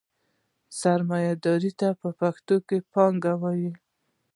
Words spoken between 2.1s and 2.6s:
پښتو